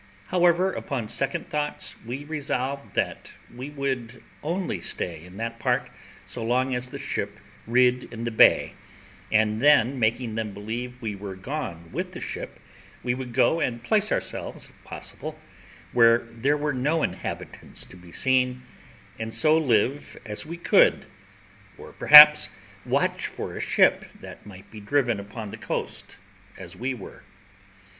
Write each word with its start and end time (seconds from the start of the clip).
However, 0.29 0.73
upon 0.73 1.09
second 1.09 1.49
thoughts 1.51 1.95
we 2.03 2.23
resolved 2.23 2.95
that 2.95 3.33
we 3.55 3.69
would 3.69 4.23
only 4.41 4.81
stay 4.81 5.23
in 5.23 5.37
that 5.37 5.59
part 5.59 5.91
so 6.25 6.43
long 6.43 6.73
as 6.73 6.89
the 6.89 6.97
ship 6.97 7.37
rid 7.67 8.11
in 8.11 8.23
the 8.23 8.31
bay, 8.31 8.73
and 9.31 9.61
then 9.61 9.99
making 9.99 10.33
them 10.33 10.55
believe 10.55 11.03
we 11.03 11.13
were 11.13 11.35
gone 11.35 11.91
with 11.91 12.13
the 12.13 12.19
ship, 12.19 12.59
we 13.03 13.13
would 13.13 13.31
go 13.31 13.59
and 13.59 13.83
place 13.83 14.11
ourselves, 14.11 14.69
if 14.71 14.83
possible, 14.83 15.37
where 15.93 16.25
there 16.31 16.57
were 16.57 16.73
no 16.73 17.03
inhabitants 17.03 17.85
to 17.85 17.95
be 17.95 18.11
seen, 18.11 18.63
and 19.19 19.31
so 19.35 19.55
live 19.55 20.17
as 20.25 20.47
we 20.47 20.57
could, 20.57 21.05
or 21.77 21.93
perhaps 21.93 22.49
watch 22.87 23.27
for 23.27 23.55
a 23.55 23.59
ship 23.61 24.05
that 24.19 24.47
might 24.47 24.71
be 24.71 24.79
driven 24.79 25.19
upon 25.19 25.51
the 25.51 25.57
coast 25.57 26.17
as 26.57 26.75
we 26.75 26.91
were. 26.91 27.21